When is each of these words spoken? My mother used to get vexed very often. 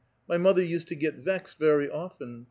My 0.27 0.35
mother 0.35 0.63
used 0.63 0.87
to 0.87 0.95
get 0.95 1.17
vexed 1.17 1.59
very 1.59 1.87
often. 1.87 2.39